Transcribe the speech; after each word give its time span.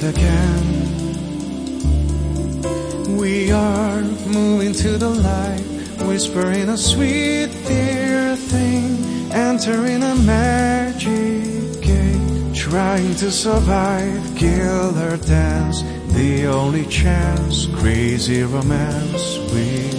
yet 0.00 0.14
again. 0.14 0.66
We 3.16 3.50
are 3.50 4.02
moving 4.02 4.72
to 4.74 4.98
the 4.98 5.08
light, 5.08 5.64
whispering 6.06 6.68
a 6.68 6.76
sweet 6.76 7.50
dear 7.66 8.36
thing, 8.36 9.32
entering 9.32 10.02
a 10.02 10.14
magic 10.14 11.80
gate, 11.80 12.54
trying 12.54 13.14
to 13.16 13.30
survive, 13.30 14.36
killer 14.36 15.16
dance, 15.16 15.82
the 16.12 16.46
only 16.46 16.86
chance, 16.86 17.66
crazy 17.66 18.42
romance 18.42 19.38
with 19.52 19.97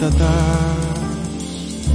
the 0.00 0.10
dust. 0.16 1.90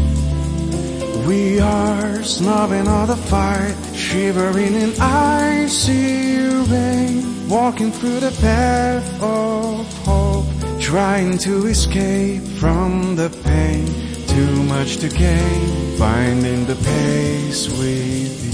We 1.27 1.59
are 1.59 2.21
snubbing 2.21 2.87
all 2.87 3.07
the 3.07 3.17
fight, 3.17 3.75
shivering 3.95 4.75
in 4.75 4.93
icy 4.99 6.37
rain, 6.69 7.49
walking 7.49 7.91
through 7.91 8.19
the 8.19 8.37
path 8.41 9.07
of 9.23 9.91
hope, 10.05 10.45
trying 10.79 11.39
to 11.39 11.65
escape 11.65 12.43
from 12.59 13.15
the 13.15 13.29
pain. 13.43 13.87
Too 14.27 14.63
much 14.63 14.97
to 14.97 15.09
gain, 15.09 15.97
finding 15.97 16.65
the 16.67 16.75
pace 16.75 17.69
with 17.79 18.44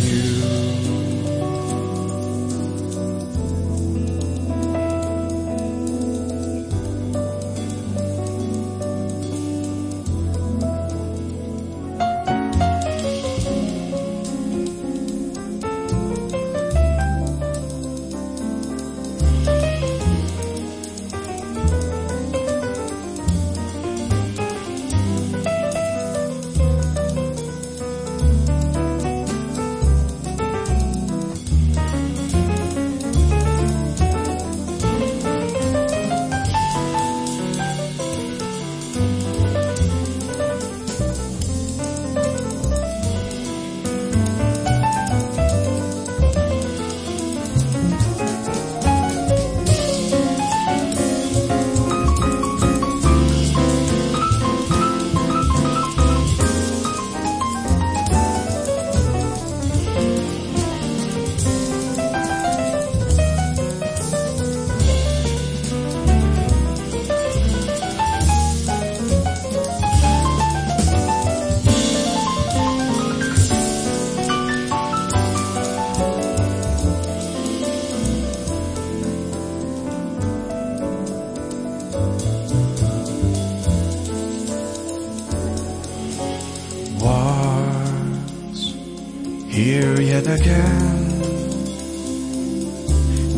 again. 90.27 91.21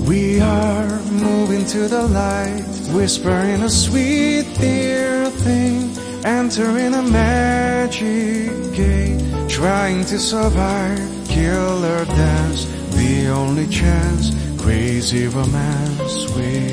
We 0.06 0.40
are 0.42 1.00
moving 1.12 1.66
to 1.68 1.88
the 1.88 2.04
light, 2.04 2.64
whispering 2.94 3.62
a 3.64 3.70
sweet 3.70 4.46
dear 4.60 5.30
thing, 5.30 5.92
entering 6.26 6.94
a 6.94 7.02
magic 7.02 8.52
gate, 8.74 9.50
trying 9.50 10.04
to 10.06 10.20
survive, 10.20 11.00
killer 11.28 12.06
dance, 12.06 12.66
the 12.96 13.30
only 13.30 13.68
chance, 13.68 14.32
crazy 14.62 15.28
romance 15.28 16.28
with 16.36 16.73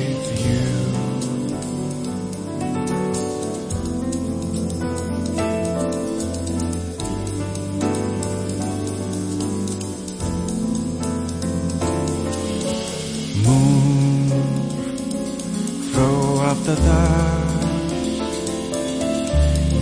up 16.51 16.57
the 16.65 16.75
dust. 16.75 18.25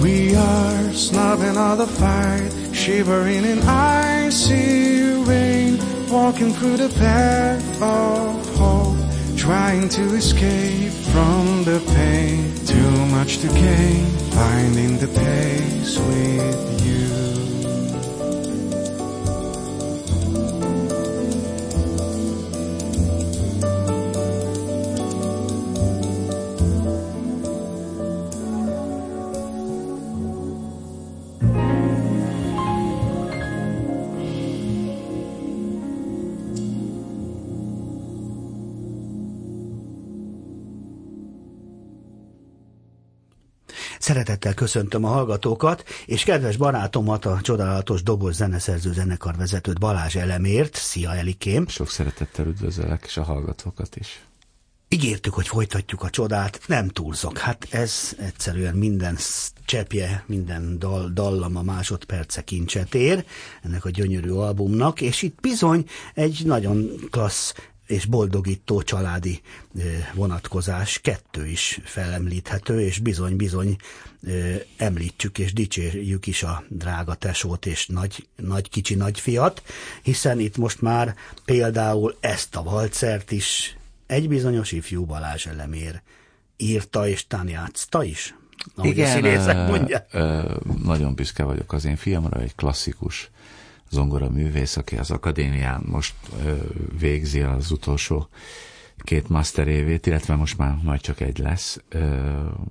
We 0.04 0.36
are 0.36 0.94
snubbing 0.94 1.57
all 1.57 1.75
the 1.75 1.88
fight, 1.88 2.51
shivering 2.71 3.44
in 3.44 3.60
icy 3.62 5.13
rain, 5.24 5.80
walking 6.12 6.54
through 6.54 6.77
the 6.77 6.89
path 6.89 7.81
of 7.81 8.56
hope, 8.56 9.00
trying 9.36 9.89
to 9.89 10.04
escape 10.13 10.94
from 11.12 11.63
the 11.63 11.80
pain. 11.95 12.54
Too 12.68 12.92
much 13.18 13.39
to 13.39 13.48
gain, 13.48 14.06
finding 14.38 15.00
the 15.00 15.07
pace 15.07 15.98
with 15.98 16.86
you. 16.86 17.28
Szeretettel 44.09 44.53
köszöntöm 44.53 45.03
a 45.03 45.07
hallgatókat, 45.07 45.83
és 46.06 46.23
kedves 46.23 46.57
barátomat, 46.57 47.25
a 47.25 47.39
csodálatos 47.41 48.03
dobos 48.03 48.33
zeneszerző 48.33 48.94
zenekar 48.94 49.35
vezetőt 49.35 49.79
Balázs 49.79 50.15
Elemért. 50.15 50.75
Szia 50.75 51.15
Elikém! 51.15 51.67
Sok 51.67 51.89
szeretettel 51.89 52.45
üdvözöllek, 52.45 53.03
és 53.06 53.17
a 53.17 53.23
hallgatókat 53.23 53.95
is. 53.95 54.21
Ígértük, 54.88 55.33
hogy 55.33 55.47
folytatjuk 55.47 56.03
a 56.03 56.09
csodát, 56.09 56.59
nem 56.67 56.88
túlzok. 56.88 57.38
Hát 57.38 57.67
ez 57.71 58.15
egyszerűen 58.19 58.75
minden 58.75 59.17
csepje, 59.65 60.23
minden 60.27 60.79
dal, 60.79 61.09
dallam 61.13 61.56
a 61.56 61.61
másodperce 61.61 62.41
kincset 62.41 62.95
ér 62.95 63.25
ennek 63.63 63.85
a 63.85 63.89
gyönyörű 63.89 64.31
albumnak, 64.31 65.01
és 65.01 65.21
itt 65.21 65.41
bizony 65.41 65.85
egy 66.13 66.41
nagyon 66.45 66.89
klassz 67.09 67.53
és 67.89 68.06
boldogító 68.06 68.81
családi 68.81 69.41
vonatkozás, 70.13 71.00
kettő 71.00 71.47
is 71.47 71.80
felemlíthető, 71.83 72.81
és 72.81 73.00
bizony-bizony 73.00 73.75
említsük 74.77 75.38
és 75.38 75.53
dicsérjük 75.53 76.27
is 76.27 76.44
a 76.44 76.63
drága 76.68 77.13
tesót 77.13 77.65
és 77.65 77.88
nagy, 77.88 78.27
nagy 78.36 78.69
kicsi 78.69 78.95
nagyfiat, 78.95 79.63
hiszen 80.01 80.39
itt 80.39 80.57
most 80.57 80.81
már 80.81 81.15
például 81.45 82.18
ezt 82.19 82.56
a 82.56 82.63
valcert 82.63 83.31
is 83.31 83.77
egy 84.07 84.27
bizonyos 84.27 84.71
ifjú 84.71 85.06
Balázs 85.06 85.45
elemér 85.45 86.01
írta 86.57 87.07
és 87.07 87.27
tánjátszta 87.27 88.03
is. 88.03 88.35
Ahogy 88.75 88.92
Igen, 88.92 89.09
a 89.09 89.13
színészek 89.13 89.68
mondják. 89.68 90.07
Ö, 90.12 90.19
ö, 90.19 90.56
nagyon 90.83 91.15
büszke 91.15 91.44
vagyok 91.44 91.74
az 91.74 91.85
én 91.85 91.95
fiamra, 91.95 92.42
egy 92.42 92.56
klasszikus 92.56 93.30
zongora 93.89 94.30
művész, 94.30 94.77
aki 94.77 94.97
az 94.97 95.12
akadémián 95.12 95.83
most 95.86 96.13
ö, 96.44 96.56
végzi 97.00 97.41
az 97.41 97.71
utolsó 97.71 98.30
két 98.97 99.30
master 99.30 99.68
évét, 99.68 100.06
illetve 100.06 100.36
most 100.36 100.57
már 100.57 100.77
majd 100.83 101.01
csak 101.01 101.19
egy 101.19 101.38
lesz, 101.38 101.81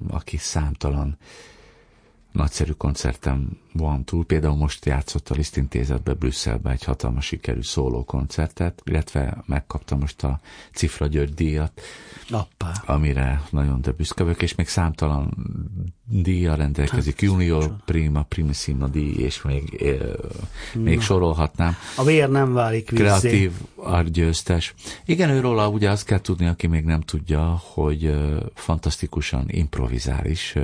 aki 0.09 0.37
számtalan 0.37 1.19
nagyszerű 2.33 2.73
koncerten 2.73 3.59
van 3.79 4.05
túl. 4.05 4.25
Például 4.25 4.57
most 4.57 4.85
játszott 4.85 5.29
a 5.29 5.35
Liszt 5.35 5.57
Intézetbe 5.57 6.15
Brüsszelbe 6.15 6.71
egy 6.71 6.85
hatalmas 6.85 7.25
sikerű 7.25 7.63
szólókoncertet, 7.63 8.83
illetve 8.85 9.43
megkapta 9.47 9.97
most 9.97 10.25
a 10.25 10.41
Cifra 10.73 11.07
György 11.07 11.35
díjat, 11.35 11.81
Appá. 12.31 12.73
amire 12.87 13.43
nagyon 13.51 13.81
de 13.81 13.93
büszke 13.93 14.23
vagyok, 14.23 14.43
és 14.43 14.55
még 14.55 14.69
számtalan 14.69 15.35
díja 16.11 16.55
rendelkezik, 16.55 17.21
hát, 17.21 17.23
Junior 17.23 17.77
Prima, 17.85 18.23
Primissima 18.23 18.89
díj, 18.89 19.15
és 19.15 19.43
még, 19.43 19.83
eh, 19.83 19.99
még 20.75 21.01
sorolhatnám. 21.01 21.77
A 21.97 22.05
vér 22.05 22.29
nem 22.29 22.53
válik 22.53 22.91
vízzé. 22.91 23.03
Kreatív 23.03 23.53
artgyőztes. 23.75 24.75
Igen, 25.05 25.31
őróla 25.31 25.69
ugye 25.69 25.91
azt 25.91 26.05
kell 26.05 26.21
tudni, 26.21 26.47
aki 26.47 26.67
még 26.67 26.85
nem 26.85 27.01
tudja, 27.01 27.61
hogy 27.63 28.05
uh, 28.05 28.37
fantasztikusan 28.55 29.45
improvizál 29.49 30.27
is, 30.27 30.55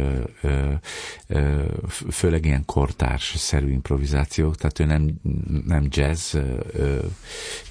uh, 0.43 0.73
főleg 2.11 2.45
ilyen 2.45 2.65
kortárs-szerű 3.05 3.71
improvizációk, 3.71 4.57
tehát 4.57 4.81
ő 4.81 4.85
nem, 4.85 5.15
nem 5.67 5.87
jazz 5.89 6.35
uh, 6.35 6.43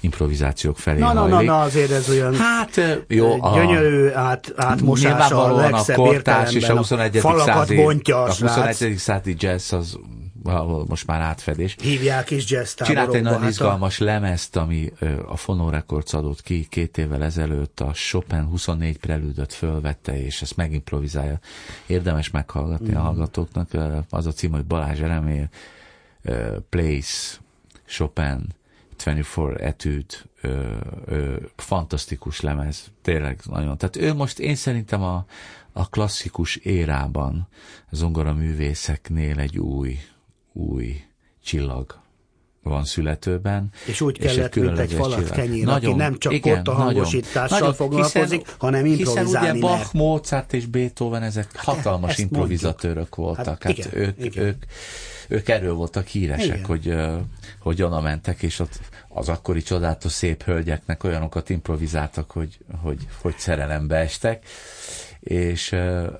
improvizációk 0.00 0.78
felé 0.78 0.98
Na, 0.98 1.12
na, 1.12 1.26
na, 1.26 1.42
na, 1.42 1.60
azért 1.60 1.90
ez 1.90 2.08
olyan 2.08 2.34
hát, 2.34 2.80
jó, 3.08 3.42
a, 3.42 3.54
gyönyörű 3.54 4.08
át, 4.08 4.52
átmosás 4.56 5.30
a 5.30 5.56
legszebb 5.56 5.98
a 5.98 6.02
kortárs 6.02 6.54
és 6.54 6.68
a 6.68 6.76
21. 6.76 7.18
századi, 7.22 7.76
bontja 7.76 8.16
a, 8.22 8.22
a 8.22 8.26
21. 8.26 8.96
századi 8.96 9.34
jazz 9.38 9.72
az 9.72 9.98
most 10.88 11.06
már 11.06 11.20
átfedés. 11.20 11.76
Hívják 11.82 12.30
is 12.30 12.50
jazz 12.50 12.74
Csinált 12.74 13.14
egy 13.14 13.22
nagyon 13.22 13.40
hát 13.40 13.50
izgalmas 13.50 14.00
a... 14.00 14.04
lemezt, 14.04 14.56
ami 14.56 14.92
a 15.26 15.34
Phono 15.34 15.68
Records 15.68 16.12
adott 16.12 16.42
ki 16.42 16.66
két 16.70 16.98
évvel 16.98 17.24
ezelőtt, 17.24 17.80
a 17.80 17.90
Chopin 17.92 18.44
24 18.44 18.98
prelődöt 18.98 19.52
fölvette, 19.52 20.24
és 20.24 20.42
ezt 20.42 20.56
megimprovizálja. 20.56 21.38
Érdemes 21.86 22.30
meghallgatni 22.30 22.92
mm. 22.92 22.96
a 22.96 23.00
hallgatóknak. 23.00 23.68
Az 24.10 24.26
a 24.26 24.32
cím, 24.32 24.52
hogy 24.52 24.64
Balázs 24.64 25.00
Elemér, 25.00 25.48
Place, 26.68 27.36
Chopin, 27.86 28.46
24 28.96 29.60
Etude, 29.60 30.14
ö, 30.40 30.76
ö, 31.04 31.36
fantasztikus 31.56 32.40
lemez, 32.40 32.90
tényleg 33.02 33.40
nagyon. 33.44 33.78
Tehát 33.78 33.96
ő 33.96 34.14
most 34.14 34.38
én 34.38 34.54
szerintem 34.54 35.02
a, 35.02 35.26
a 35.72 35.88
klasszikus 35.88 36.56
érában 36.56 37.48
zongora 37.90 38.32
művészeknél 38.32 39.38
egy 39.38 39.58
új, 39.58 39.98
új 40.54 41.04
csillag 41.44 42.02
van 42.62 42.84
születőben. 42.84 43.72
És 43.86 44.00
úgy 44.00 44.18
kellett, 44.18 44.56
és 44.56 44.62
egy 44.62 44.66
mint 44.66 44.78
egy 44.78 44.92
falat 44.92 45.30
kenyér, 45.30 45.64
nagyon, 45.64 45.90
aki 45.90 46.00
nem 46.00 46.18
csak 46.18 46.32
igen, 46.32 46.54
kotta 46.56 46.72
hangosítással 46.72 47.58
nagyon, 47.58 47.74
foglalkozik, 47.74 48.40
hiszen, 48.40 48.54
hanem 48.58 48.86
improvizálni 48.86 49.28
Hiszen 49.28 49.56
ugye 49.56 49.60
Bach, 49.60 49.94
Mozart 49.94 50.52
és 50.52 50.66
Beethoven, 50.66 51.22
ezek 51.22 51.56
hát 51.56 51.64
hatalmas 51.64 52.18
improvizatőrök 52.18 53.16
mondjuk. 53.16 53.36
voltak. 53.36 53.62
Hát, 53.62 53.76
hát 53.76 53.78
igen, 53.78 53.90
ők, 53.94 54.24
igen. 54.24 54.44
ők, 54.44 54.64
ők 55.28 55.48
erről 55.48 55.74
voltak 55.74 56.06
híresek, 56.06 56.44
igen. 56.46 56.64
hogy, 56.64 56.94
hogy 57.58 57.82
oda 57.82 58.00
mentek, 58.00 58.42
és 58.42 58.58
ott 58.58 58.80
az 59.08 59.28
akkori 59.28 59.62
csodálatos 59.62 60.12
szép 60.12 60.42
hölgyeknek 60.42 61.04
olyanokat 61.04 61.50
improvizáltak, 61.50 62.30
hogy, 62.30 62.58
hogy, 62.82 63.06
hogy 63.22 63.34
szerelembe 63.38 63.96
estek 63.96 64.46
és 65.24 65.72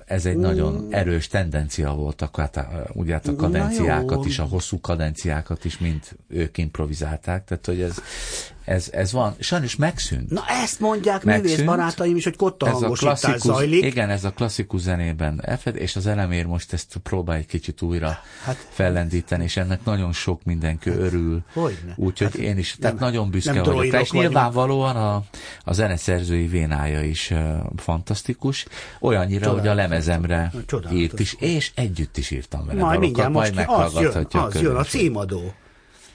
ez 0.05 0.25
egy 0.25 0.37
nagyon 0.37 0.87
erős 0.89 1.27
tendencia 1.27 1.93
volt, 1.93 2.29
hát, 2.35 2.67
ugye 2.93 3.13
hát 3.13 3.27
a 3.27 3.35
kadenciákat 3.35 4.25
is, 4.25 4.39
a 4.39 4.43
hosszú 4.43 4.79
kadenciákat 4.79 5.65
is, 5.65 5.77
mint 5.77 6.17
ők 6.27 6.57
improvizálták, 6.57 7.43
tehát 7.43 7.65
hogy 7.65 7.81
ez, 7.81 8.01
ez, 8.65 8.89
ez 8.91 9.11
van, 9.11 9.35
sajnos 9.39 9.75
megszűnt. 9.75 10.29
Na 10.29 10.43
ezt 10.63 10.79
mondják 10.79 11.23
megszűnt. 11.23 11.47
művész 11.47 11.65
barátaim 11.65 12.15
is, 12.15 12.23
hogy 12.23 12.35
kotta 12.35 12.67
ez 12.67 12.81
a 12.81 12.89
klasszikus, 12.89 13.41
zajlik. 13.41 13.83
Igen, 13.85 14.09
ez 14.09 14.23
a 14.23 14.29
klasszikus 14.29 14.81
zenében 14.81 15.39
elfed, 15.43 15.75
és 15.75 15.95
az 15.95 16.07
elemér 16.07 16.45
most 16.45 16.73
ezt 16.73 16.97
próbál 17.03 17.37
egy 17.37 17.45
kicsit 17.45 17.81
újra 17.81 18.19
hát, 18.43 18.67
fellendíteni, 18.69 19.43
és 19.43 19.57
ennek 19.57 19.83
nagyon 19.83 20.13
sok 20.13 20.43
mindenki 20.43 20.89
hát, 20.89 20.99
örül. 20.99 21.43
Úgyhogy 21.95 22.31
hát, 22.31 22.35
én 22.35 22.57
is, 22.57 22.75
tehát 22.79 22.99
nem, 22.99 23.05
nagyon 23.05 23.29
büszke 23.29 23.63
vagyok 23.63 23.91
rá, 23.91 23.99
és 23.99 24.11
nyilvánvalóan 24.11 24.95
a, 24.95 25.23
a 25.63 25.73
zeneszerzői 25.73 26.47
vénája 26.47 27.01
is 27.01 27.31
uh, 27.31 27.39
fantasztikus, 27.75 28.65
olyannyira, 28.99 29.39
Csodálatos. 29.39 29.69
hogy 29.69 29.79
a 29.79 29.81
lemezemre 29.81 30.51
Csodálatos. 30.65 30.99
írt 30.99 31.19
is, 31.19 31.35
és 31.39 31.71
együtt 31.75 32.17
is 32.17 32.31
írtam 32.31 32.65
vele 32.65 32.81
majd 32.81 32.99
dalokat, 32.99 33.29
majd 33.29 33.55
meghallgathatjuk. 33.55 34.43
Az 34.43 34.53
jön, 34.53 34.61
az 34.61 34.61
jön, 34.61 34.75
a 34.75 34.83
címadó. 34.83 35.53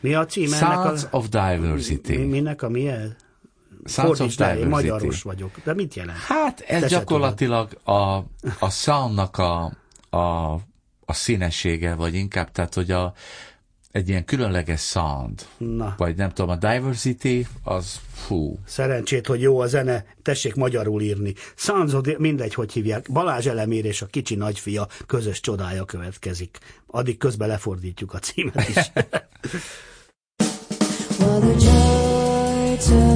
Mi 0.00 0.14
a 0.14 0.26
Sounds 0.28 0.52
ennek 0.52 1.12
a... 1.12 1.16
of 1.16 1.28
Diversity. 1.28 2.16
Mi, 2.16 2.24
minek 2.24 2.62
a 2.62 2.68
milyen? 2.68 3.16
Sounds 3.84 4.20
of 4.20 4.34
Diversity. 4.34 4.68
magyaros 4.68 5.22
vagyok. 5.22 5.60
De 5.64 5.74
mit 5.74 5.94
jelent? 5.94 6.18
Hát 6.18 6.60
ez 6.60 6.80
Te 6.80 6.86
gyakorlatilag 6.86 7.78
a, 7.84 8.16
a 8.58 8.70
soundnak 8.70 9.38
a, 9.38 9.72
a, 10.10 10.52
a 11.04 11.12
színessége, 11.12 11.94
vagy 11.94 12.14
inkább, 12.14 12.50
tehát 12.52 12.74
hogy 12.74 12.90
a, 12.90 13.12
egy 13.90 14.08
ilyen 14.08 14.24
különleges 14.24 14.80
sound, 14.80 15.46
Na. 15.58 15.94
vagy 15.96 16.16
nem 16.16 16.28
tudom, 16.30 16.50
a 16.50 16.56
diversity, 16.56 17.46
az 17.64 18.00
fú. 18.14 18.58
Szerencsét, 18.64 19.26
hogy 19.26 19.40
jó 19.40 19.60
a 19.60 19.66
zene, 19.66 20.04
tessék 20.22 20.54
magyarul 20.54 21.02
írni. 21.02 21.34
Sounds 21.54 21.92
mindegy, 22.18 22.54
hogy 22.54 22.72
hívják. 22.72 23.12
Balázs 23.12 23.46
Elemér 23.46 23.84
és 23.84 24.02
a 24.02 24.06
kicsi 24.06 24.34
nagyfia 24.34 24.88
közös 25.06 25.40
csodája 25.40 25.84
következik. 25.84 26.58
Addig 26.86 27.18
közben 27.18 27.48
lefordítjuk 27.48 28.14
a 28.14 28.18
címet 28.18 28.68
is. 28.68 28.92
For 31.20 31.38
the 31.38 31.54
joy 31.54 33.09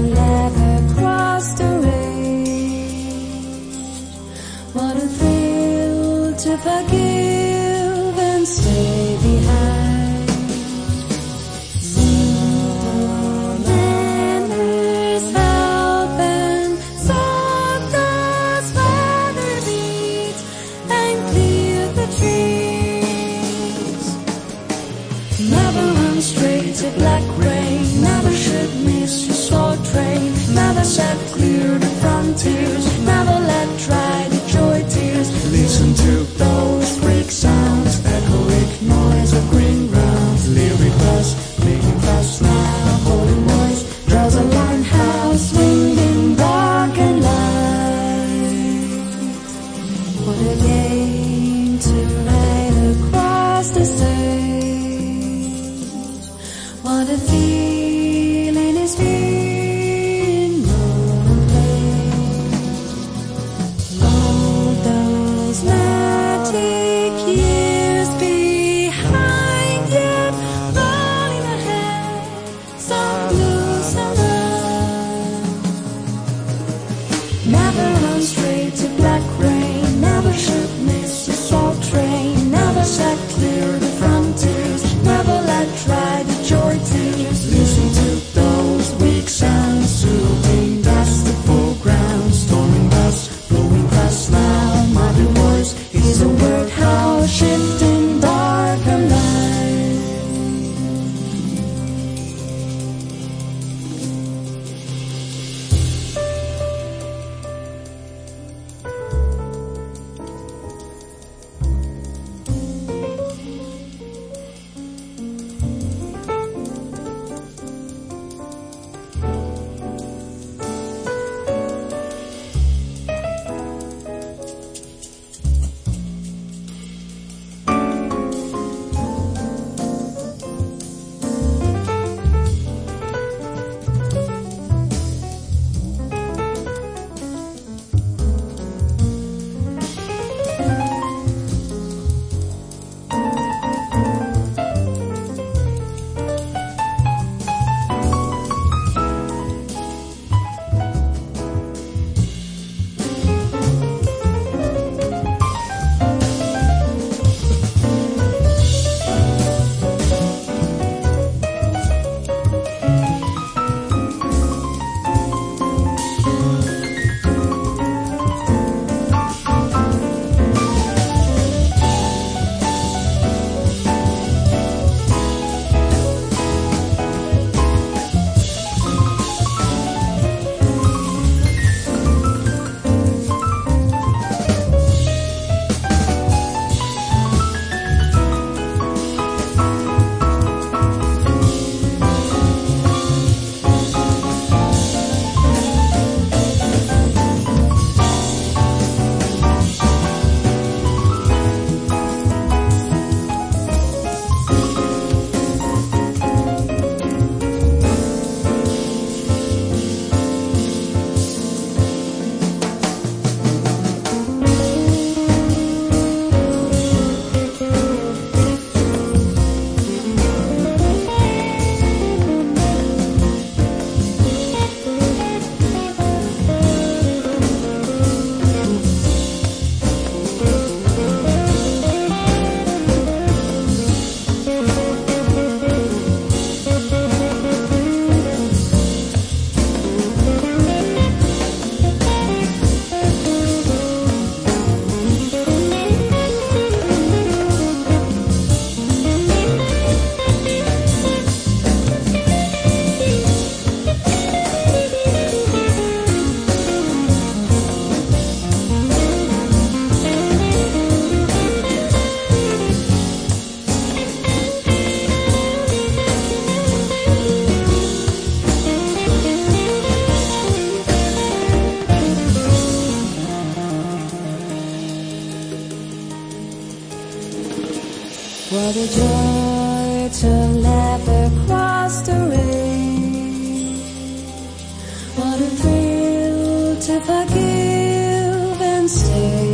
to 286.84 287.00
forgive 287.00 288.60
and 288.60 288.90
stay 288.90 289.53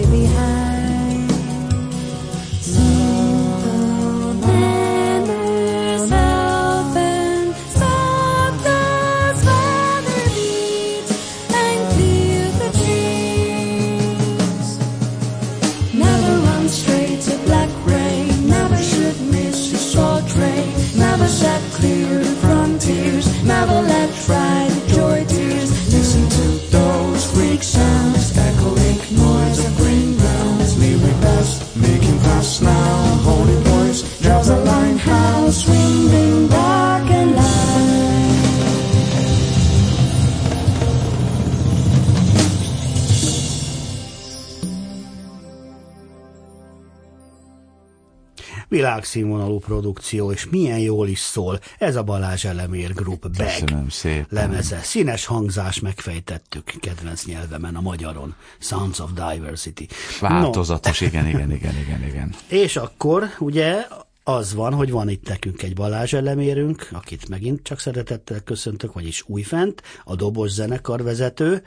Világszínvonalú 48.71 49.59
produkció, 49.59 50.33
és 50.33 50.47
milyen 50.51 50.79
jól 50.79 51.09
is 51.09 51.19
szól. 51.19 51.61
Ez 51.79 51.97
a 51.97 52.03
Balázs 52.03 52.45
Elemér 52.45 52.95
Group 52.95 53.31
Bag 53.37 53.71
lemeze. 54.29 54.81
Színes 54.83 55.27
hangzás 55.27 55.81
megfejtettük 55.81 56.65
kedvenc 56.81 57.25
nyelvemen 57.25 57.77
a 57.77 57.81
magyaron. 57.81 58.35
Sounds 58.59 58.99
of 58.99 59.11
Diversity. 59.13 59.87
Változatos, 60.21 61.01
igen, 61.01 61.27
igen, 61.27 61.53
igen, 61.53 61.77
igen, 61.79 62.05
igen. 62.05 62.35
És 62.65 62.77
akkor 62.77 63.25
ugye 63.39 63.87
az 64.35 64.55
van, 64.55 64.75
hogy 64.75 64.91
van 64.91 65.09
itt 65.09 65.29
nekünk 65.29 65.63
egy 65.63 65.75
Balázs 65.75 66.13
elemérünk, 66.13 66.89
akit 66.93 67.29
megint 67.29 67.63
csak 67.63 67.79
szeretettel 67.79 68.41
köszöntök, 68.41 68.93
vagyis 68.93 69.25
újfent, 69.27 69.83
a 70.05 70.15
dobos 70.15 70.51
zenekar 70.51 71.03
vezető. 71.03 71.63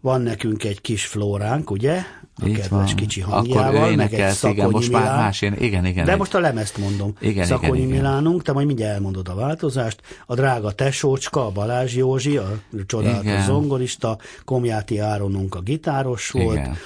Van 0.00 0.20
nekünk 0.20 0.64
egy 0.64 0.80
kis 0.80 1.06
flóránk, 1.06 1.70
ugye? 1.70 2.00
A 2.42 2.46
Így 2.46 2.52
kedves 2.54 2.68
van. 2.68 2.84
kicsi 2.96 3.20
Akkor 3.20 3.34
hangjával, 3.34 3.90
ő 3.92 3.94
meg 3.94 4.14
egy 4.14 4.32
Szakonyi 4.32 4.54
igen, 4.58 4.70
most 4.70 4.90
már 4.90 5.16
más, 5.16 5.42
én, 5.42 5.54
igen, 5.58 5.86
igen. 5.86 6.04
De 6.04 6.12
egy- 6.12 6.18
most 6.18 6.34
a 6.34 6.40
lemezt 6.40 6.78
mondom. 6.78 7.12
Igen, 7.20 7.46
Szakonyi 7.46 7.76
igen, 7.76 7.88
igen. 7.88 8.00
Milánunk, 8.02 8.42
te 8.42 8.52
majd 8.52 8.66
mindjárt 8.66 8.94
elmondod 8.94 9.28
a 9.28 9.34
változást. 9.34 10.00
A 10.26 10.34
drága 10.34 10.72
tesócska, 10.72 11.46
a 11.46 11.50
Balázs 11.50 11.94
Józsi, 11.96 12.36
a 12.36 12.58
csodálatos 12.86 13.24
Igen. 13.24 13.42
zongorista, 13.44 14.18
Komjáti 14.44 14.98
Áronunk 14.98 15.54
a 15.54 15.60
gitáros 15.60 16.30
volt, 16.30 16.56
Igen. 16.56 16.76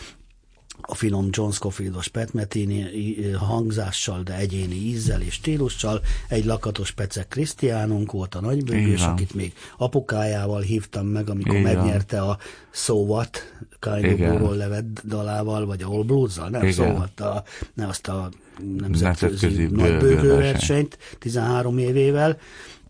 A 0.87 0.95
finom 0.95 1.29
John 1.31 1.51
Scofieldos 1.51 2.09
Pat 2.09 2.33
Metheny 2.33 2.71
i- 2.71 3.31
hangzással, 3.39 4.23
de 4.23 4.37
egyéni 4.37 4.75
ízzel 4.75 5.21
és 5.21 5.35
stílussal. 5.35 6.01
Egy 6.29 6.45
lakatos 6.45 6.91
Pecek 6.91 7.29
Krisztiánunk 7.29 8.13
volt 8.13 8.35
a 8.35 8.41
nagybőgős, 8.41 9.03
akit 9.03 9.35
még 9.35 9.53
apukájával 9.79 10.61
hívtam 10.61 11.07
meg, 11.07 11.31
amikor 11.31 11.53
van. 11.53 11.63
megnyerte 11.63 12.21
a 12.21 12.39
So 12.71 12.95
of 12.97 13.29
Igen. 13.99 14.17
Blue-ról 14.17 14.57
levett 14.57 15.01
dalával, 15.05 15.67
vagy 15.67 15.83
a 15.83 15.89
All 15.89 16.03
Blues-zal, 16.05 16.49
nem 16.49 16.61
Igen. 16.63 16.73
So 16.73 16.85
What, 16.85 17.21
a, 17.21 17.43
nem 17.75 17.89
azt 17.89 18.09
a 18.09 18.29
nemzetközi 18.79 19.65
nagybőgő 19.67 20.37
versenyt 20.37 20.99
13 21.19 21.79
évével, 21.79 22.39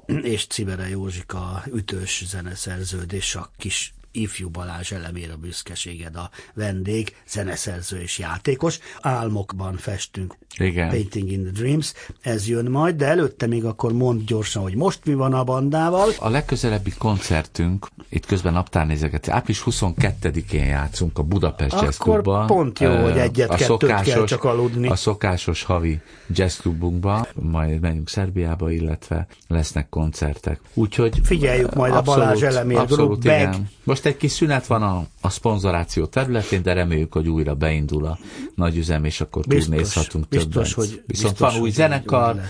és 0.06 0.46
Cibere 0.46 0.88
Józsika 0.88 1.62
ütős 1.74 2.24
zeneszerződ 2.26 3.12
és 3.12 3.34
a 3.34 3.50
kis 3.56 3.94
ifjú 4.16 4.48
Balázs 4.48 4.92
elemér 4.92 5.30
a 5.30 5.36
büszkeséged 5.36 6.16
a 6.16 6.30
vendég, 6.54 7.16
zeneszerző 7.28 8.00
és 8.00 8.18
játékos. 8.18 8.78
Álmokban 9.00 9.76
festünk. 9.76 10.36
Igen. 10.58 10.88
Painting 10.88 11.30
in 11.30 11.42
the 11.42 11.52
Dreams. 11.52 11.92
Ez 12.20 12.48
jön 12.48 12.70
majd, 12.70 12.96
de 12.96 13.06
előtte 13.06 13.46
még 13.46 13.64
akkor 13.64 13.92
mondd 13.92 14.20
gyorsan, 14.26 14.62
hogy 14.62 14.74
most 14.74 15.00
mi 15.04 15.14
van 15.14 15.34
a 15.34 15.44
bandával. 15.44 16.08
A 16.18 16.28
legközelebbi 16.28 16.92
koncertünk, 16.98 17.86
itt 18.08 18.26
közben 18.26 18.52
naptárnézeget, 18.52 19.28
április 19.28 19.62
22-én 19.66 20.64
játszunk 20.64 21.18
a 21.18 21.22
Budapest 21.22 21.72
Akkor 21.72 21.84
Jazz 21.84 21.96
Clubban. 21.96 22.46
pont 22.46 22.78
jó, 22.78 22.96
hogy 22.96 23.18
egyet-kettőt 23.18 24.00
kell 24.00 24.24
csak 24.24 24.44
aludni. 24.44 24.88
A 24.88 24.96
szokásos 24.96 25.62
havi 25.62 26.00
jazz 26.28 26.58
klubunkba, 26.58 27.26
majd 27.34 27.80
megyünk 27.80 28.08
Szerbiába, 28.08 28.70
illetve 28.70 29.26
lesznek 29.48 29.88
koncertek. 29.88 30.60
Úgyhogy 30.74 31.20
Figyeljük 31.22 31.74
majd 31.74 31.92
a 31.92 31.96
abszolút, 31.96 32.20
Balázs 32.20 32.42
Elemér 32.42 32.78
abszolút, 32.78 33.24
igen. 33.24 33.68
Most 33.84 34.05
egy 34.06 34.16
kis 34.16 34.32
szünet 34.32 34.66
van 34.66 34.82
a, 34.82 35.04
a 35.20 35.30
szponzoráció 35.30 36.04
területén, 36.06 36.62
de 36.62 36.72
reméljük, 36.72 37.12
hogy 37.12 37.28
újra 37.28 37.54
beindul 37.54 38.04
a 38.06 38.18
nagy 38.54 38.76
üzem, 38.76 39.04
és 39.04 39.20
akkor 39.20 39.44
Biztos, 39.46 39.66
turnézhatunk 39.66 40.28
biztos, 40.28 40.52
többet. 40.52 40.72
hogy- 40.90 41.02
Viszont 41.06 41.32
biztos, 41.32 41.52
van 41.52 41.60
új 41.60 41.70
zenekar. 41.70 42.40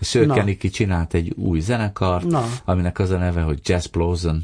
Szőkeniki 0.00 0.68
csinált 0.70 1.14
egy 1.14 1.32
új 1.36 1.60
zenekart, 1.60 2.24
Na. 2.24 2.44
aminek 2.64 2.98
az 2.98 3.10
a 3.10 3.16
neve, 3.16 3.40
hogy 3.40 3.58
Jazz 3.62 3.86
Blossom, 3.86 4.40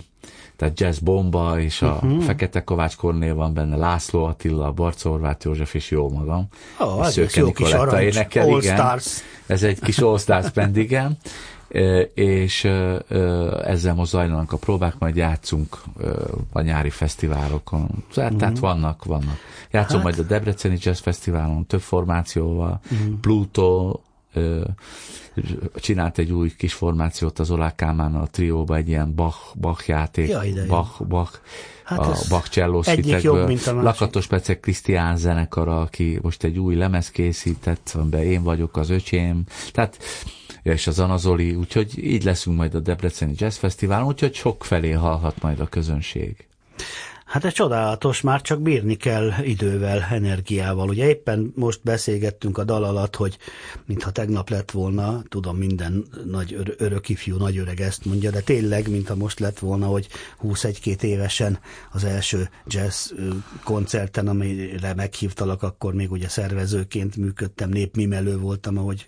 tehát 0.57 0.81
Jazz 0.81 0.99
Bomba, 0.99 1.61
és 1.61 1.83
a 1.83 1.93
uh-huh. 2.03 2.23
Fekete 2.23 2.65
Kovács 2.65 2.97
Kornél 2.97 3.35
van 3.35 3.55
benne, 3.55 3.77
László 3.77 4.25
Attila, 4.25 4.73
Barca 4.73 5.09
Horváth 5.09 5.47
József 5.47 5.75
és 5.75 5.91
jó 5.91 6.09
magam. 6.11 6.47
Ó, 6.81 7.05
És 7.09 7.17
ez 7.17 7.35
jó 7.35 7.53
kis 7.53 7.73
arrancs. 7.73 8.15
énekel, 8.17 8.49
igen. 8.49 8.77
Stars. 8.77 9.23
Ez 9.47 9.63
egy 9.63 9.81
kis 9.81 9.99
All 9.99 10.19
Stars 10.19 10.51
band, 10.51 10.77
igen. 10.77 11.19
És 12.15 12.65
ezzel 13.65 13.95
most 13.95 14.11
zajlanak 14.11 14.53
a 14.53 14.57
próbák, 14.57 14.95
majd 14.99 15.17
játszunk 15.17 15.77
a 16.53 16.61
nyári 16.61 16.91
fesztiválokon. 16.91 17.89
Tehát, 18.15 18.35
tehát 18.37 18.59
vannak, 18.59 19.05
vannak. 19.05 19.37
Játszom 19.71 19.99
Mhm. 19.99 20.07
Hát. 20.07 20.17
majd 20.17 20.27
a 20.27 20.29
Debreceni 20.35 20.79
Jazz 20.81 21.01
Fesztiválon 21.01 21.67
több 21.67 21.81
formációval, 21.81 22.81
Mhm. 22.91 23.13
Pluto, 23.21 24.01
csinált 25.75 26.19
egy 26.19 26.33
új 26.33 26.53
kis 26.57 26.73
formációt 26.73 27.39
az 27.39 27.51
Olá 27.51 27.75
Kálmán 27.75 28.15
a 28.15 28.27
trióba, 28.27 28.77
egy 28.77 28.89
ilyen 28.89 29.15
Bach, 29.15 29.57
Bach 29.61 29.89
játék, 29.89 30.29
Jaj. 30.29 30.53
Bach, 30.69 31.07
Bach, 31.07 31.39
Hát 31.85 31.99
a 31.99 32.17
Bach 32.29 32.49
csellós. 32.49 32.87
Lakatos 33.67 34.27
Pecek 34.27 34.61
Krisztián 34.61 35.17
zenekara, 35.17 35.81
aki 35.81 36.19
most 36.23 36.45
egy 36.45 36.59
új 36.59 36.75
lemez 36.75 37.11
készített, 37.11 37.91
amiben 37.95 38.23
én 38.23 38.43
vagyok 38.43 38.77
az 38.77 38.91
öcsém, 38.91 39.45
tehát 39.73 39.99
és 40.63 40.87
az 40.87 40.99
Anazoli, 40.99 41.55
úgyhogy 41.55 42.05
így 42.05 42.25
leszünk 42.25 42.57
majd 42.57 42.75
a 42.75 42.81
Debreceni 42.81 43.33
Jazz 43.37 43.57
Fesztiválon, 43.57 44.07
úgyhogy 44.07 44.35
sok 44.35 44.65
felé 44.65 44.91
hallhat 44.91 45.43
majd 45.43 45.61
a 45.61 45.67
közönség. 45.67 46.47
Hát 47.31 47.45
ez 47.45 47.53
csodálatos, 47.53 48.21
már 48.21 48.41
csak 48.41 48.61
bírni 48.61 48.95
kell 48.95 49.33
idővel, 49.43 50.07
energiával. 50.11 50.89
Ugye 50.89 51.09
éppen 51.09 51.53
most 51.57 51.81
beszélgettünk 51.83 52.59
a 52.59 52.65
dal 52.65 52.85
alatt, 52.85 53.17
hogy 53.17 53.39
mintha 53.87 54.11
tegnap 54.11 54.49
lett 54.49 54.71
volna, 54.71 55.23
tudom, 55.29 55.57
minden 55.57 56.05
nagy 56.25 56.53
ör- 56.53 56.81
örök 56.81 57.09
ifjú, 57.09 57.37
nagy 57.37 57.59
öreg 57.59 57.81
ezt 57.81 58.05
mondja, 58.05 58.31
de 58.31 58.41
tényleg, 58.41 58.91
mintha 58.91 59.15
most 59.15 59.39
lett 59.39 59.59
volna, 59.59 59.87
hogy 59.87 60.09
21-2 60.43 61.03
évesen 61.03 61.59
az 61.93 62.05
első 62.05 62.51
jazz 62.67 63.11
koncerten, 63.65 64.29
amire 64.29 64.95
meghívtalak, 64.95 65.63
akkor 65.63 65.95
még 65.95 66.11
ugye 66.11 66.29
szervezőként 66.29 67.17
működtem, 67.17 67.69
népmimelő 67.69 68.39
voltam, 68.39 68.79
ahogy 68.79 69.07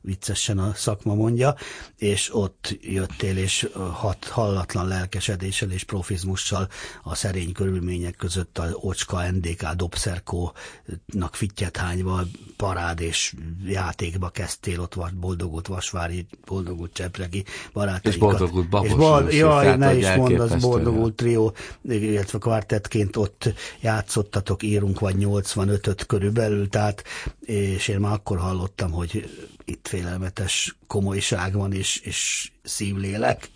viccesen 0.00 0.58
a 0.58 0.72
szakma 0.74 1.14
mondja, 1.14 1.54
és 1.96 2.34
ott 2.34 2.78
jöttél, 2.80 3.36
és 3.36 3.68
hat, 3.92 4.24
hallatlan 4.24 4.88
lelkesedéssel 4.88 5.70
és 5.70 5.84
profizmussal 5.84 6.68
a 7.02 7.14
szerény 7.14 7.46
körülmények 7.52 8.16
között 8.16 8.58
a 8.58 8.68
Ocska 8.72 9.30
NDK 9.30 9.70
Dobszerkónak 9.70 11.32
fittyet 11.32 11.76
hányva 11.76 12.22
parád 12.56 13.00
és 13.00 13.34
játékba 13.66 14.28
kezdtél, 14.28 14.80
ott 14.80 14.94
vas, 14.94 15.10
boldogult 15.10 15.66
Vasvári, 15.66 16.26
boldogult 16.46 16.92
Csepregi 16.92 17.44
barátainkat. 17.72 18.12
És 18.12 18.18
boldogult 18.18 18.68
Babos 18.68 18.88
És 18.88 18.94
József, 19.34 19.64
jaj, 19.64 19.76
ne 19.76 19.94
is 19.94 20.14
mondd, 20.16 20.40
az 20.40 20.62
boldogult 20.62 21.14
trió, 21.14 21.54
illetve 21.82 22.38
kvartettként 22.38 23.16
ott 23.16 23.52
játszottatok, 23.80 24.62
írunk 24.62 25.00
vagy 25.00 25.14
85-öt 25.18 26.06
körülbelül, 26.06 26.68
tehát, 26.68 27.04
és 27.40 27.88
én 27.88 27.98
már 27.98 28.12
akkor 28.12 28.38
hallottam, 28.38 28.90
hogy 28.90 29.30
itt 29.68 29.88
félelmetes 29.88 30.76
komolyság 30.86 31.52
van, 31.54 31.72
és, 31.72 31.96
és 31.96 32.50
szívlélek. 32.62 33.50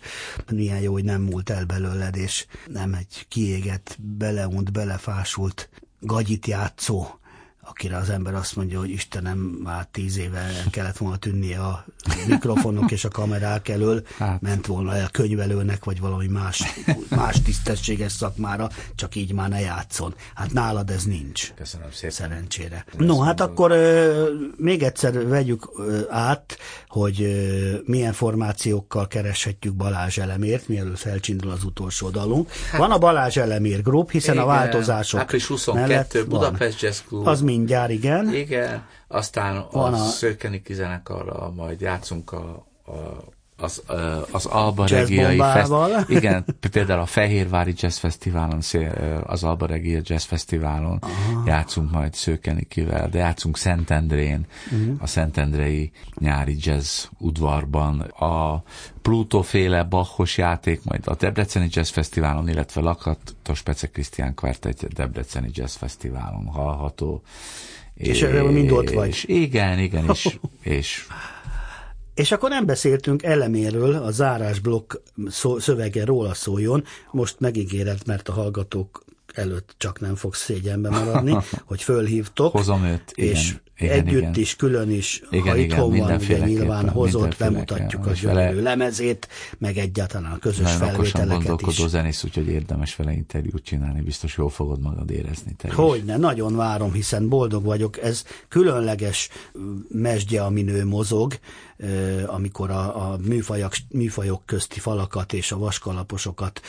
Milyen 0.51 0.79
jó, 0.79 0.91
hogy 0.91 1.03
nem 1.03 1.21
múlt 1.21 1.49
el 1.49 1.65
belőled, 1.65 2.15
és 2.15 2.45
nem 2.67 2.93
egy 2.93 3.25
kiégett, 3.27 3.97
beleunt, 3.99 4.71
belefásult 4.71 5.69
gagyit 5.99 6.47
játszó 6.47 7.07
akire 7.65 7.97
az 7.97 8.09
ember 8.09 8.33
azt 8.35 8.55
mondja, 8.55 8.79
hogy 8.79 8.89
Istenem, 8.89 9.37
már 9.63 9.87
tíz 9.91 10.17
éve 10.17 10.37
el 10.39 10.69
kellett 10.71 10.97
volna 10.97 11.17
tűnnie 11.17 11.59
a 11.59 11.85
mikrofonok 12.27 12.91
és 12.91 13.05
a 13.05 13.09
kamerák 13.09 13.67
elől, 13.69 14.03
Hát. 14.17 14.41
ment 14.41 14.65
volna 14.65 14.95
el 14.95 15.09
könyvelőnek, 15.09 15.83
vagy 15.83 15.99
valami 15.99 16.27
más, 16.27 16.63
más 17.09 17.41
tisztességes 17.41 18.11
szakmára, 18.11 18.69
csak 18.95 19.15
így 19.15 19.33
már 19.33 19.49
ne 19.49 19.59
játszon. 19.59 20.13
Hát 20.35 20.53
nálad 20.53 20.89
ez 20.89 21.03
nincs. 21.03 21.53
Köszönöm 21.53 21.91
szépen. 21.91 22.09
Szerencsére. 22.11 22.85
No, 22.97 23.19
hát 23.19 23.41
akkor 23.41 23.71
ö, 23.71 24.27
még 24.57 24.83
egyszer 24.83 25.27
vegyük 25.27 25.69
ö, 25.77 25.99
át, 26.09 26.57
hogy 26.87 27.21
ö, 27.21 27.75
milyen 27.85 28.13
formációkkal 28.13 29.07
kereshetjük 29.07 29.73
Balázs 29.75 30.17
Elemért, 30.17 30.67
mielőtt 30.67 30.97
felcsindul 30.97 31.51
az 31.51 31.63
utolsó 31.63 32.09
dalunk. 32.09 32.51
Van 32.77 32.91
a 32.91 32.97
Balázs 32.97 33.37
Elemér 33.37 33.81
Group, 33.81 34.11
hiszen 34.11 34.37
a 34.37 34.41
Igen, 34.43 34.53
változások 34.55 35.19
április 35.19 35.45
22, 35.45 35.87
mellett 35.87 36.11
van. 36.13 36.27
Budapest 36.27 36.81
Jazz 36.81 36.99
Club. 37.07 37.27
Az 37.27 37.41
mindjárt, 37.57 37.91
igen. 37.91 38.33
Igen, 38.33 38.85
aztán 39.07 39.65
Van 39.71 39.93
a, 39.93 39.95
a- 39.95 39.99
Szőkeniki 39.99 40.73
zenekarral 40.73 41.51
majd 41.51 41.81
játszunk 41.81 42.31
a, 42.31 42.65
a 42.85 43.23
az, 43.57 43.81
az 44.31 44.45
Alba 44.45 44.85
Regiai. 44.85 45.37
Fest, 45.37 45.71
igen, 46.17 46.45
például 46.71 46.99
a 46.99 47.05
Fehérvári 47.05 47.73
Jazz 47.77 47.97
Fesztiválon, 47.97 48.59
az 49.23 49.43
Alba 49.43 49.65
Regia 49.65 49.99
Jazz 50.03 50.23
Fesztiválon 50.23 50.99
Aha. 51.01 51.43
játszunk 51.45 51.91
majd 51.91 52.13
Szőkenikivel, 52.13 53.09
de 53.09 53.17
játszunk 53.17 53.57
Szentendrén, 53.57 54.45
uh-huh. 54.71 54.95
a 54.99 55.07
Szentendrei 55.07 55.91
nyári 56.19 56.57
jazz 56.59 57.05
udvarban, 57.17 57.99
a 57.99 58.63
Pluto 59.01 59.41
féle 59.41 59.83
Bachos 59.83 60.37
játék 60.37 60.83
majd 60.83 61.01
a 61.05 61.15
Debreceni 61.15 61.67
Jazz 61.71 61.89
Fesztiválon, 61.89 62.49
illetve 62.49 62.81
Lakatos 62.81 63.61
Pece 63.61 63.87
Krisztián 63.87 64.33
Kvartett 64.35 64.87
Debreceni 64.93 65.49
Jazz 65.53 65.75
Fesztiválon 65.75 66.45
hallható. 66.45 67.21
És 67.93 68.21
erről 68.21 68.51
mind 68.51 68.71
ott 68.71 68.89
vagy. 68.89 69.07
És 69.07 69.23
Igen, 69.23 69.79
igen, 69.79 70.09
és, 70.09 70.37
és 70.61 71.07
És 72.15 72.31
akkor 72.31 72.49
nem 72.49 72.65
beszéltünk 72.65 73.23
eleméről, 73.23 73.95
a 73.95 74.11
zárásblokk 74.11 74.93
szó, 75.27 75.59
szövege 75.59 76.05
róla 76.05 76.33
szóljon. 76.33 76.83
Most 77.11 77.39
megígéred, 77.39 77.99
mert 78.05 78.29
a 78.29 78.33
hallgatók 78.33 79.03
előtt 79.33 79.75
csak 79.77 79.99
nem 79.99 80.15
fogsz 80.15 80.43
szégyenbe 80.43 80.89
maradni, 80.89 81.37
hogy 81.65 81.83
fölhívtok. 81.83 82.51
Hozom 82.51 82.83
őt, 82.83 83.11
igen, 83.15 83.31
és 83.31 83.55
igen, 83.77 83.99
együtt 83.99 84.19
igen. 84.19 84.33
is, 84.35 84.55
külön 84.55 84.91
is, 84.91 85.21
Igen, 85.31 85.47
ha 85.47 85.57
igen, 85.57 85.69
itthon 85.69 85.97
van, 85.97 86.15
ugye 86.15 86.37
nyilván 86.37 86.89
hozott, 86.89 87.37
bemutatjuk 87.37 88.05
a 88.05 88.09
És 88.09 88.21
vele- 88.21 88.61
lemezét, 88.61 89.27
meg 89.57 89.77
egyáltalán 89.77 90.31
a 90.31 90.37
közös 90.37 90.77
nagyon 90.77 90.77
felvételeket 90.77 91.61
is. 91.67 91.85
zenész, 91.87 92.23
úgyhogy 92.23 92.47
érdemes 92.47 92.95
vele 92.95 93.11
interjút 93.11 93.63
csinálni, 93.63 94.01
biztos 94.01 94.37
jól 94.37 94.49
fogod 94.49 94.81
magad 94.81 95.11
érezni. 95.11 95.55
Te. 95.57 95.73
Hogyne, 95.73 96.17
nagyon 96.17 96.55
várom, 96.55 96.93
hiszen 96.93 97.29
boldog 97.29 97.63
vagyok. 97.63 98.01
Ez 98.01 98.23
különleges 98.47 99.29
mesdje, 99.89 100.43
ami 100.43 100.61
nő 100.61 100.85
mozog, 100.85 101.33
amikor 102.25 102.69
a, 102.69 103.11
a 103.11 103.17
műfajak, 103.27 103.75
műfajok 103.89 104.45
közti 104.45 104.79
falakat 104.79 105.33
és 105.33 105.51
a 105.51 105.57
vaskalaposokat 105.57 106.61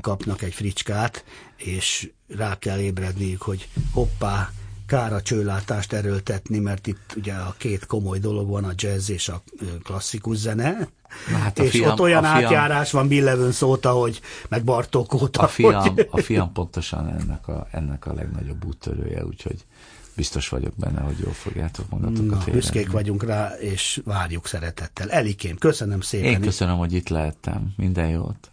kapnak 0.00 0.42
egy 0.42 0.54
fricskát, 0.54 1.24
és 1.60 2.10
rá 2.36 2.58
kell 2.58 2.78
ébredniük, 2.78 3.42
hogy 3.42 3.68
hoppá, 3.92 4.50
kár 4.86 5.12
a 5.12 5.22
csőlátást 5.22 5.92
erőltetni, 5.92 6.58
mert 6.58 6.86
itt 6.86 7.14
ugye 7.16 7.32
a 7.32 7.54
két 7.58 7.86
komoly 7.86 8.18
dolog 8.18 8.48
van, 8.48 8.64
a 8.64 8.72
jazz 8.76 9.10
és 9.10 9.28
a 9.28 9.42
klasszikus 9.82 10.36
zene. 10.36 10.88
Na 11.30 11.36
hát 11.36 11.58
és 11.58 11.70
fiam- 11.70 11.92
ott 11.92 12.00
olyan 12.00 12.22
fiam- 12.22 12.36
átjárás 12.44 12.90
van 12.90 13.08
Billevön 13.08 13.52
szóta, 13.52 13.90
hogy 13.92 14.20
meg 14.48 14.64
Bartók 14.64 15.22
óta, 15.22 15.40
A 15.40 15.46
fiam, 15.48 15.82
hogy... 15.82 16.08
a 16.10 16.20
fiam 16.20 16.52
pontosan 16.52 17.08
ennek 17.08 17.48
a, 17.48 17.66
ennek 17.70 18.06
a 18.06 18.12
legnagyobb 18.12 18.64
úttörője, 18.64 19.24
úgyhogy 19.24 19.64
biztos 20.16 20.48
vagyok 20.48 20.72
benne, 20.76 21.00
hogy 21.00 21.18
jól 21.18 21.32
fogjátok 21.32 21.88
magatokat 21.90 22.46
Na, 22.46 22.52
büszkék 22.52 22.90
vagyunk 22.90 23.24
rá, 23.24 23.52
és 23.58 24.00
várjuk 24.04 24.46
szeretettel. 24.46 25.10
Elikém, 25.10 25.56
köszönöm 25.56 26.00
szépen. 26.00 26.30
Én 26.30 26.40
köszönöm, 26.40 26.76
hogy 26.76 26.92
itt 26.92 27.08
lehettem. 27.08 27.72
Minden 27.76 28.08
jót. 28.08 28.50